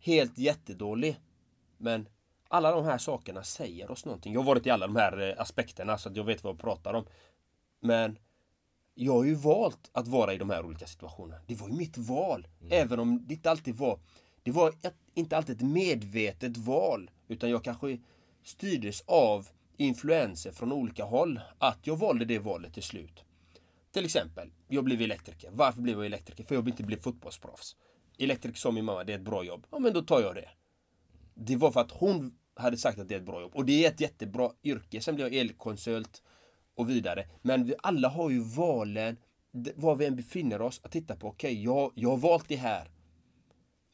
[0.00, 1.20] helt jättedålig.
[1.78, 2.08] Men
[2.48, 4.32] alla de här sakerna säger oss någonting.
[4.32, 6.60] Jag har varit i alla de här eh, aspekterna så att jag vet vad jag
[6.60, 7.04] pratar om.
[7.80, 8.18] Men
[8.94, 11.40] jag har ju valt att vara i de här olika situationerna.
[11.46, 12.48] Det var ju mitt val.
[12.70, 13.98] Även om det inte alltid var
[14.44, 17.10] det var ett, inte alltid ett medvetet val.
[17.28, 17.98] Utan jag kanske
[18.42, 21.40] styrdes av influenser från olika håll.
[21.58, 23.24] Att jag valde det valet till slut.
[23.92, 25.50] Till exempel, jag blev elektriker.
[25.52, 26.44] Varför blev jag elektriker?
[26.44, 27.76] För jag vill inte bli fotbollsproffs.
[28.18, 29.66] Elektriker sa min mamma, det är ett bra jobb.
[29.70, 30.48] Ja men då tar jag det.
[31.34, 33.52] Det var för att hon hade sagt att det är ett bra jobb.
[33.54, 35.00] Och det är ett jättebra yrke.
[35.00, 36.22] Sen blev jag elkonsult
[36.74, 37.26] och vidare.
[37.42, 39.16] Men vi alla har ju valen,
[39.74, 41.28] var vi än befinner oss, att titta på.
[41.28, 42.90] Okej, jag, jag har valt det här.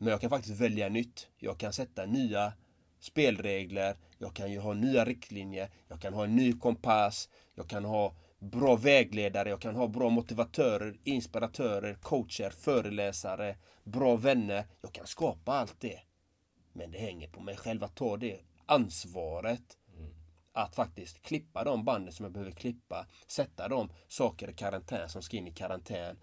[0.02, 1.28] Men jag kan faktiskt välja nytt.
[1.38, 2.52] Jag kan sätta nya
[3.00, 3.96] spelregler.
[4.18, 5.70] Jag kan ju ha nya riktlinjer.
[5.88, 7.28] Jag kan ha en ny kompass.
[7.54, 9.48] Jag kan ha bra vägledare.
[9.48, 14.66] Jag kan ha bra motivatörer, inspiratörer, coacher, föreläsare, bra vänner.
[14.82, 16.00] Jag kan skapa allt det.
[16.72, 19.78] Men det hänger på mig själv att ta det ansvaret.
[20.52, 23.06] Att faktiskt klippa de banden som jag behöver klippa.
[23.26, 26.18] Sätta de saker i karantän som ska in i karantän.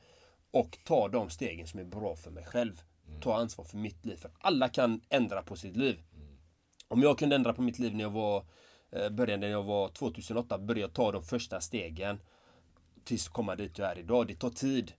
[0.51, 2.81] Och ta de stegen som är bra för mig själv.
[3.21, 4.15] Ta ansvar för mitt liv.
[4.15, 6.01] För alla kan ändra på sitt liv.
[6.87, 8.45] Om jag kunde ändra på mitt liv när jag var
[8.91, 12.19] eh, började när jag var 2008, började ta de första stegen
[13.03, 14.27] tills komma dit jag är idag.
[14.27, 14.93] Det tar tid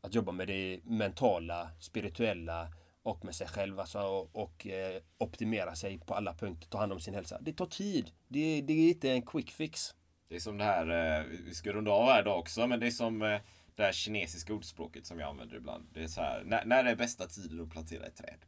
[0.00, 2.68] att jobba med det mentala, spirituella
[3.02, 6.92] och med sig själv alltså, och, och eh, optimera sig på alla punkter, ta hand
[6.92, 7.38] om sin hälsa.
[7.40, 8.10] Det tar tid.
[8.28, 9.94] Det, det är inte en quick fix.
[10.28, 12.86] Det är som det här, eh, vi ska runda av här idag också, men det
[12.86, 13.40] är som eh,
[13.76, 15.88] det här kinesiska ordspråket som jag använder ibland.
[15.92, 18.38] Det är så här, när, när är bästa tiden att plantera ett träd?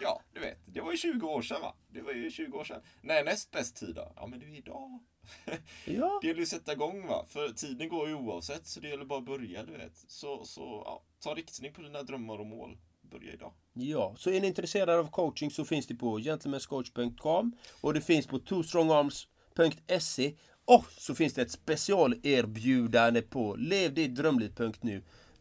[0.00, 1.74] Ja, du vet, det var ju 20 år sedan va?
[1.88, 2.80] Det var ju 20 år sedan.
[3.02, 4.12] När är näst bäst tid då?
[4.16, 5.00] Ja, men det är idag.
[5.84, 6.18] Ja.
[6.22, 7.24] Det gäller ju att sätta igång va?
[7.28, 10.04] För tiden går ju oavsett, så det gäller bara att börja, du vet.
[10.08, 12.78] Så, så ja, ta riktning på dina drömmar och mål.
[13.00, 13.52] Börja idag.
[13.72, 18.26] Ja, så är ni intresserade av coaching så finns det på gentlemanscoach.com och det finns
[18.26, 20.34] på twostrongarms.se
[20.68, 24.20] och så finns det ett specialerbjudande på levditt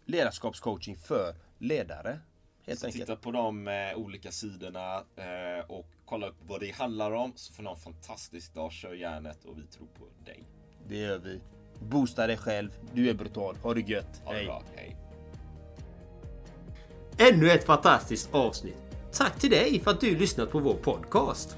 [0.06, 2.20] Ledarskapscoaching för ledare.
[2.66, 3.06] Helt Så enkelt.
[3.06, 7.34] titta på de eh, olika sidorna eh, och kolla upp vad det handlar om.
[7.36, 8.72] Så får ni ha en fantastisk dag.
[8.72, 10.44] Kör järnet och vi tror på dig.
[10.88, 11.40] Det gör vi.
[11.80, 12.70] Boosta dig själv.
[12.94, 13.56] Du är brutal.
[13.56, 14.22] Ha det gött.
[14.26, 14.64] Ha det bra.
[14.76, 14.96] Hej.
[17.18, 18.78] Ännu ett fantastiskt avsnitt.
[19.12, 21.58] Tack till dig för att du lyssnat på vår podcast.